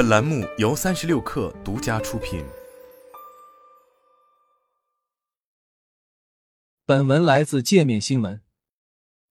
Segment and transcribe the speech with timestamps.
[0.00, 2.42] 本栏目由三十六氪独家出品。
[6.86, 8.40] 本文来自界面新闻。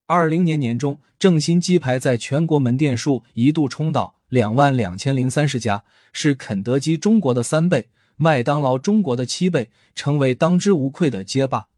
[0.05, 11.69] 二零年年中，正新鸡排在全国门店数一度冲到两万两千零三十家，是肯德基中国的三倍，麦当劳中国的七倍，成为当之无愧的街霸。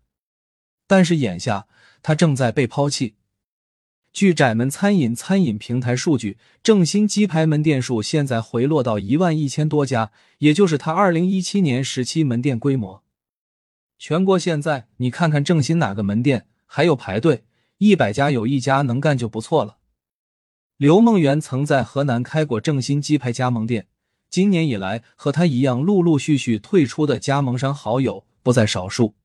[0.86, 1.70] 但是眼下，
[2.04, 3.16] 它正在被抛弃。
[4.14, 13.04] 据窄门餐饮餐饮平台数据，正新鸡排门店数现在回落到一万一千多家，也就是它二零一七年时期门店规模。
[13.98, 17.46] 全国现在，你看看正新哪个门店还有排队？
[17.78, 19.78] 一百家有一家能干就不错了。
[20.76, 23.88] 刘梦圆曾在河南开过正新鸡排加盟店，
[24.30, 29.16] 今年以来和他一样陆陆续续退出的加盟商好友不在少数。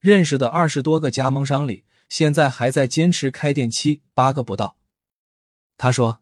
[0.00, 1.84] 认识的二十多个加盟商里。
[2.12, 4.76] 现在还在坚持开店七八个不到。
[5.78, 6.20] 他说，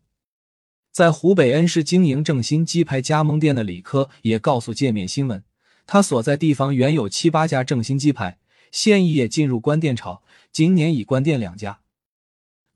[0.92, 5.42] 在湖北恩施经营正新鸡排加盟店的李科也告诉界面新闻，
[5.88, 8.38] 他所在地方原有七八家正新鸡排，
[8.70, 11.80] 现已也进入关店潮，今年已关店两家。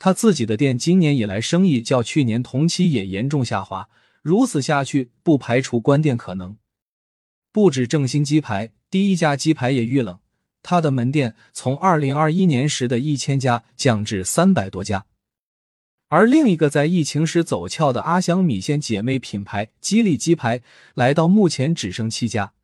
[0.01, 3.89] 他自己的店今年以来生意较去年同期也严重下滑，
[4.23, 6.57] 如此下去不排除关店可能。
[7.53, 10.19] 不止正新鸡排，第一家鸡排也遇冷。
[10.65, 15.05] 他的门店从二零二一年时的一千家降至三百多家，
[16.09, 20.63] 而另一个在疫情时走俏的阿香米线姐妹品牌吉利鸡排，
[20.95, 22.55] 来到目前只剩七家。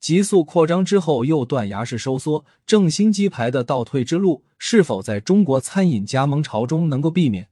[0.00, 7.48] 急速扩张之后又断崖式收缩，正新鸡排的倒退之路是否在中国餐饮加盟潮中能够避免？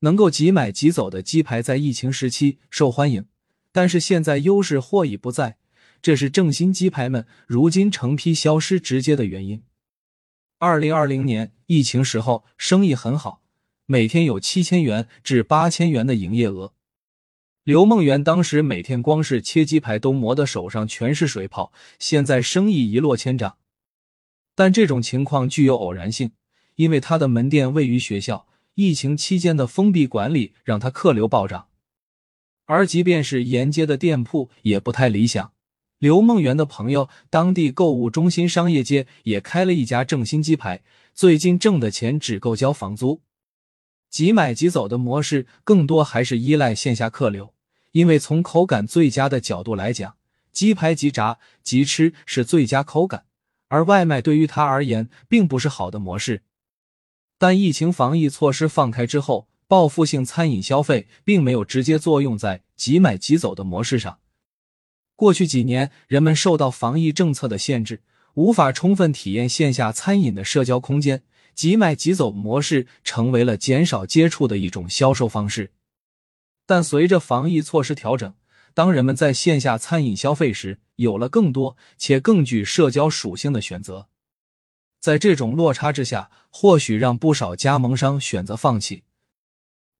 [0.00, 3.26] 能够即买即走的鸡排在疫情时期受欢迎，
[3.70, 5.56] 但是现在优势或已不在。
[6.00, 9.62] 这是正新鸡排们如今成批消失直接的原因。
[10.58, 13.42] 二零二零年疫情时候生意很好，
[13.86, 16.72] 每天有七千元至八千元的营业额。
[17.64, 23.56] 刘梦圆当时每天光是切鸡排都磨得手上全是水泡，现在生意一落千丈。
[24.54, 26.30] 但这种情况具有偶然性，
[26.76, 31.68] 因为他的门店位于学校，疫情期间的封闭管理让他客流暴涨，
[32.66, 35.52] 而即便是沿街的店铺也不太理想。
[35.98, 40.82] 刘梦圆的朋友，当地购物中心商业街也开了一家正新鸡排，
[41.14, 43.22] 最近挣的钱只够交房租。
[44.10, 47.54] 即买即走的模式更多还是依赖线下客流，
[47.92, 50.16] 因为从口感最佳的角度来讲，
[50.52, 53.24] 鸡排即炸即吃是最佳口感，
[53.68, 56.42] 而外卖对于他而言并不是好的模式。
[57.38, 64.18] 但疫情防疫措施放开之后，报复性餐饮消费并没有直接作用在即买即走的模式上。
[65.16, 68.02] 过去几年，人们受到防疫政策的限制，
[68.34, 71.22] 无法充分体验线下餐饮的社交空间，
[71.54, 75.72] 即买即走模式成为了减少接触的一种销售方式。
[76.66, 78.34] 但随着防疫措施调整，
[78.74, 84.08] 当人们在线下餐饮消费时，有了更多且更具社交属性的选择。
[85.00, 89.04] 在这种落差之下，或许让不少加盟商选择放弃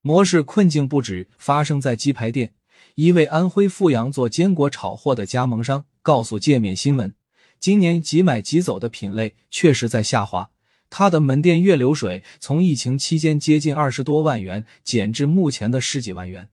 [0.03, 0.43] 模式。
[0.43, 2.53] 困境不止发生在鸡排店。
[2.95, 7.15] 一位安徽阜阳做坚果炒货的加盟商告诉界面新闻，
[7.59, 10.51] 今年即买即走的品类确实在下滑。
[10.89, 16.49] 他的门店月流水从疫情期间接近二十多万元减至目前的十几万元。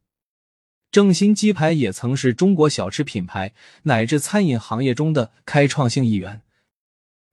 [0.91, 6.41] 正新鸡排也曾是中国小吃品牌乃至餐饮行业中的开创性一员。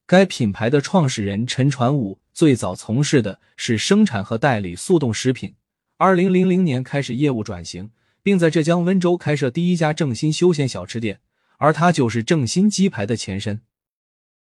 [0.07, 5.55] 该品牌的创始人陈传武最早从事的是生产和代理速冻食品，
[5.99, 7.91] 二零零零年开始业务转型。
[8.23, 11.21] 并在浙江温州开设第一家正新休闲小吃店，
[11.59, 13.63] 而它就是正新鸡排的前身。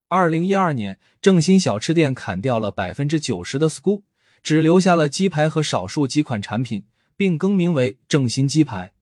[0.08, 4.04] 二零一二年，正新小吃店砍掉了百分之九十的 SKU，
[4.44, 6.86] 只留下了鸡排和少数几款产品，
[7.18, 8.94] 并更名为正新鸡排。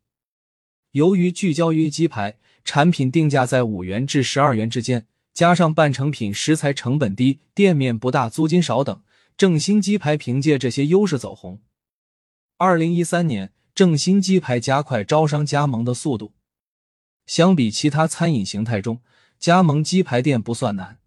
[0.92, 9.02] 由于聚焦于鸡排，产品定价在五元至十二元之间，加上半成品食材成本低、店面不大、租金少等，
[9.36, 11.60] 正新鸡排凭借这些优势走红。
[12.58, 13.52] 二零一三年。
[13.82, 16.34] 正新鸡排加快招商加盟的速度，
[17.26, 19.02] 相比其他餐饮形态中，
[19.40, 21.00] 加盟鸡排店不算难。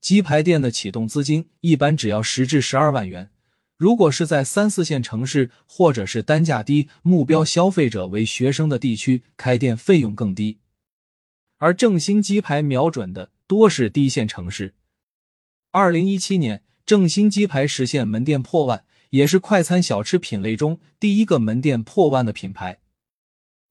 [0.00, 3.32] 鸡排店的启动资金一般只要十至十二万元，
[3.76, 10.60] 如果是在三四线城市或者是单价低、目标消费者为学生的地区，开店费用更低。
[11.58, 14.76] 而正新鸡排瞄准的多是低线城市。
[15.72, 18.84] 二零一七年，正新鸡排实现门店破万。
[19.10, 22.78] 也是快餐小吃品类中第一个门店破万的品牌。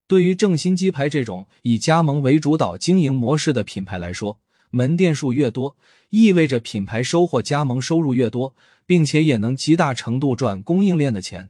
[0.07, 4.39] 对于正新鸡排这种以加盟为主导经营模式的品牌来说，
[4.71, 5.75] 门店数越多，
[6.09, 8.55] 意味着品牌收获加盟收入越多，
[8.85, 11.49] 并且也能极大程度赚供应链的钱。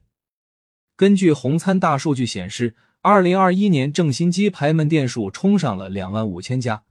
[0.96, 6.84] 根据红餐大数据显示，二零二一年正新鸡排门店数冲上了两万五千家。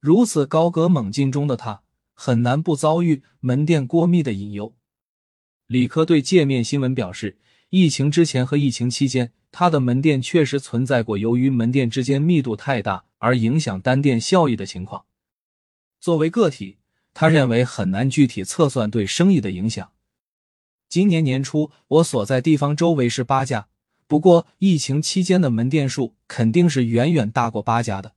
[0.00, 1.82] 如此高歌猛进中的他，
[2.12, 4.74] 很难不遭遇门店过密的隐忧。
[5.72, 7.38] 李科对界面新闻表示，
[7.70, 15.06] 疫情之前和疫情期间，他的门店确实存在过由于门店之间密度太大而影响单店效益的情况。
[15.98, 16.76] 作为个体，
[17.14, 19.92] 他认为很难具体测算对生意的影响。
[20.90, 23.68] 今年年初，我所在地方周围是八家，
[24.06, 28.12] 不过疫情期间的门店数肯定是远远大过八家的。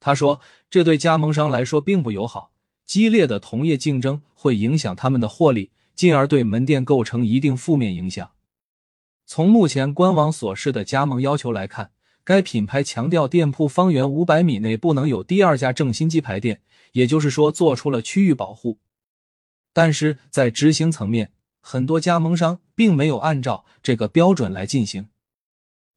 [0.00, 2.50] 他说：“这对加盟商来说并不友好，
[2.84, 8.30] 激烈的同业竞争会影响他们的获利，进而对门店构成一定负面影响。
[9.26, 11.90] 从目前官网所示的加盟要求来看，
[12.22, 16.62] 该品牌强调店铺方圆五百米内不能有第二家正新鸡排店，
[16.92, 18.78] 也就是说做出了区域保护。
[19.72, 25.08] 但是在执行层面，很多加盟商并没有按照这个标准来进行。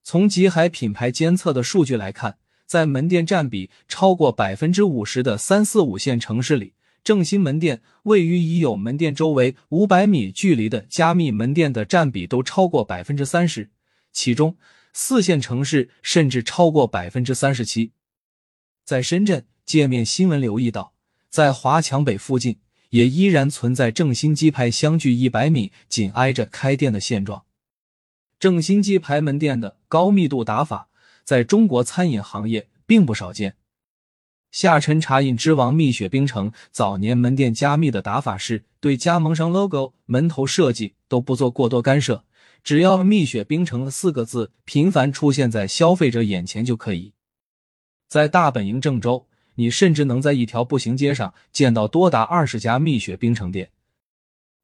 [0.01, 2.39] 从吉海品牌监测的数据来看。”
[2.71, 13.69] 在门店占比超过百分之五十的三四五线城市里，正新门店位于已有门店周围五百米距离的加密门店的占比都超过百分之三十，
[14.12, 14.57] 其中
[14.94, 17.92] 四线城市甚至超过百分之三十七。
[18.86, 20.94] 在深圳，界面新闻留意到，
[21.30, 22.59] 在华强北附近
[22.89, 27.44] 也依然存在正新鸡排相距一百米紧挨着开店的现状。
[28.39, 30.89] 正新鸡排门店的高密度打法。
[31.24, 33.56] 在中国餐饮行业并不少见。
[34.51, 42.25] 下沉茶饮之王蜜雪冰城早年门店加密的打法是，对加盟商 logo、门头设计都不做过多干涉，
[42.63, 47.13] 只要“蜜雪冰城”的四个字频繁出现在消费者眼前就可以。
[48.07, 49.25] 在大本营郑州，
[49.56, 53.69] 你甚至能在一条步行街上见到多达二十家蜜雪冰城店。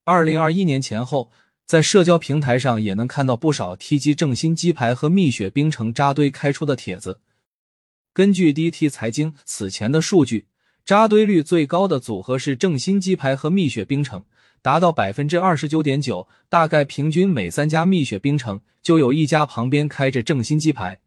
[0.04, 1.32] 二零二一年前后。
[1.68, 7.20] 在社交平台上也能看到不少提及正新鸡排和蜜雪冰城扎堆开出的帖子。
[8.18, 10.48] 根据 DT 财经此前的数据，
[10.84, 14.26] 扎堆率最高的组合是正新鸡排和蜜雪冰城，
[14.64, 21.00] 达到百分之二十九点九，大概平均每三家蜜雪冰城就有一家旁边开着正新鸡排。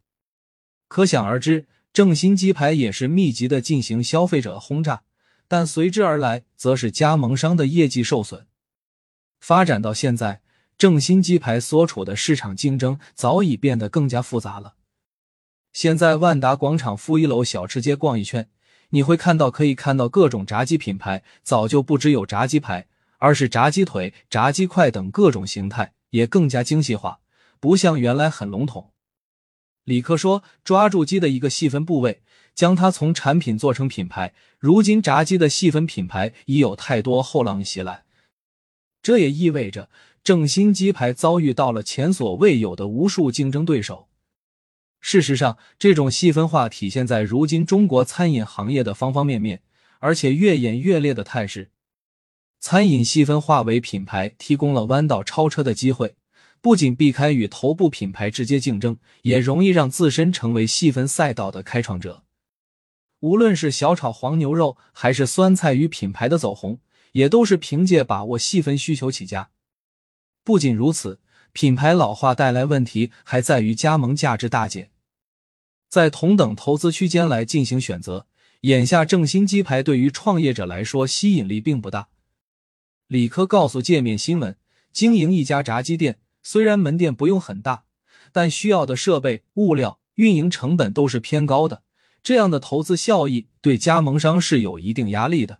[0.87, 5.01] 可想而知，正新鸡排也是密集的进行消费者轰炸，
[5.49, 8.47] 但随之而来则是加盟商的业绩受损。
[9.41, 10.39] 发展到现在。
[10.77, 14.75] 正新鸡排所处的市场竞争早已变得更加复杂了。
[15.73, 18.49] 现在万达广场负一楼小吃街逛一圈，
[18.89, 22.87] 你会看到可以看到各种炸鸡品牌，早就不只有炸鸡排，
[23.19, 27.19] 而是炸鸡腿、炸鸡块等各种形态，也更加精细化，
[27.59, 28.91] 不像原来很笼统。
[29.85, 32.21] 李克说：“抓住鸡的一个细分部位，
[32.53, 34.33] 将它从产品做成品牌。
[34.59, 38.03] 如今炸鸡的细分品牌已有太多后浪袭来，
[39.01, 39.89] 这也意味着。”
[40.23, 44.07] 正新鸡排遭遇到了前所未有的无数竞争对手。
[45.01, 49.63] 事实上，这种细分化体现在如今中国餐饮行业的方方面面，
[49.99, 51.71] 而且越演越烈的态势。
[52.59, 56.15] 餐饮细分化为品牌提供了弯道超车的机会，
[56.61, 62.23] 不仅避开与头部品牌直接竞争，也容易让自身成为细分赛道的开创者。
[63.21, 66.79] 无论是小炒黄牛肉，还是酸菜鱼品牌的走红，
[67.13, 69.49] 也都是凭借把握细分需求起家。
[70.43, 71.19] 不仅如此，
[71.53, 74.89] 品牌老化带来问题还在于加盟价值大减。
[75.89, 78.27] 在同等投资区间来进行选择，
[78.61, 82.07] 眼下正新鸡排对于创业者来说吸引力并不大。
[83.07, 84.55] 李科告诉界面新闻，
[84.93, 87.83] 经营一家炸鸡店虽然门店不用很大，
[88.31, 91.83] 但需要的设备、物料、运营成本都是偏高的，
[92.23, 95.59] 这样的投资效益对加盟商是有一定压力的。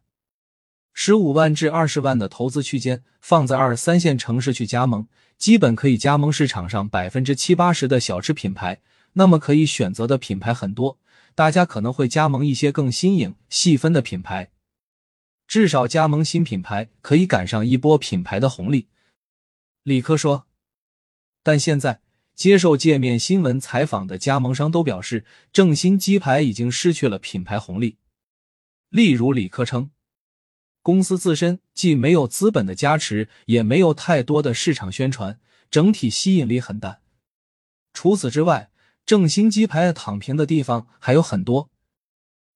[0.94, 5.08] 十五万至二十万的投资区间，放在二三线城市去加盟，
[5.38, 8.82] 基本可以加盟市场上百分之七八十的小吃品牌。
[9.14, 10.98] 那么可以选择的品牌很多，
[11.36, 14.52] 大家可能会加盟一些更新颖、细分的品牌。
[15.48, 18.88] 至少加盟新品牌可以赶上一波品牌的红利。
[19.84, 20.46] 李科说，
[21.44, 22.00] 但现在
[22.36, 27.98] 接受界面新闻采访的加盟商都表示，正新鸡排已经失去了品牌红利。
[28.90, 29.90] 例如李科称。
[30.82, 37.00] 公司自身既没有资本的加持，也没有太多的市场宣传，整体吸引力很淡。
[37.94, 38.70] 除此之外，
[39.06, 41.70] 正新鸡排躺平的地方还有很多，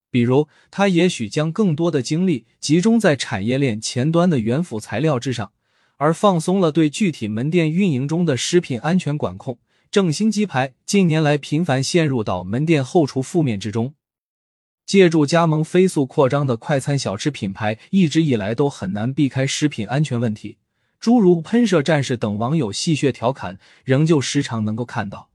[0.09, 5.51] 比如他也许将更多的精力集中在产业链前端的原辅材料之上，
[5.97, 9.59] 而放松了对具体门店运营中的食品安全管控。
[9.91, 13.93] 正新鸡排近年来频繁陷入到门店后厨负面之中。
[14.85, 20.57] 借助加盟飞速扩张的快餐小吃品牌，一直以来都很难避开食品安全问题。
[20.99, 25.29] 诸如“喷射战士”等网友戏谑调侃，仍旧时常能够看到。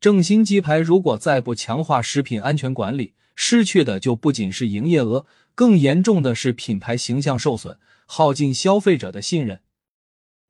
[0.00, 9.60] 正新鸡排如果再不强化食品安全管理，失去的就不仅是营业额，更严重的是品牌形象受损，耗尽消费者的信任。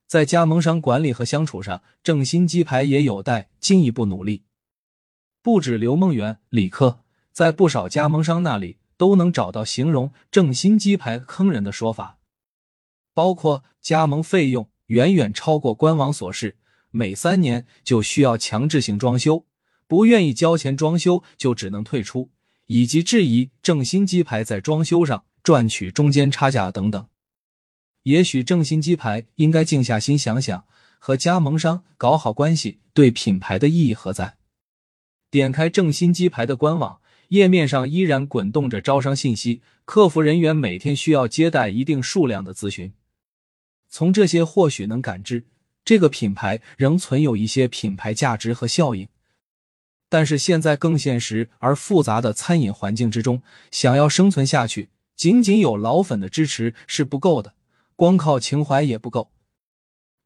[0.07, 4.45] 在加盟商管理和相处上，正新鸡排也有待进一步努力。
[5.42, 7.01] 不止刘梦圆、李克，
[7.32, 12.18] 在不少加盟商那里都能找到形容正新鸡排坑人的说法，
[13.14, 16.56] 包括加盟费用远远超过官网所示，
[16.90, 19.46] 每三年就需要强制性装修，
[19.86, 22.30] 不愿意交钱装修就只能退出，
[22.66, 27.08] 以及质疑正新鸡排在装修上赚取中间差价等等。
[28.04, 30.64] 也许正新鸡排应该静下心想想，
[30.98, 34.36] 和加盟商搞好关系对品牌的意义何在。
[35.30, 37.00] 点开正新鸡排的官网
[37.32, 42.92] 页面上，依然滚动着招商信息，客服人员每天需要接待一定数量的咨询。
[43.88, 45.46] 从这些或许能感知，
[45.82, 49.08] 这个品牌仍存有一些品牌价值和效应。
[50.10, 57.54] 但是现在更现实而复杂的餐饮环境之中，想要生存下去，仅仅有老粉的支持是不够的，
[57.96, 59.30] 光靠情怀也不够。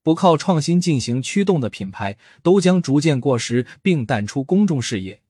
[0.02, 5.20] 不靠创新进行驱动的品牌，都将逐渐过时并淡出公众视野，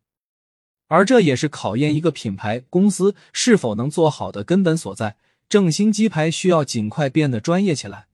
[0.89, 5.17] 而这也是考验一个品牌公司是否能做好的根本所在。
[5.49, 8.07] 正新鸡排需要尽快变得专业起来。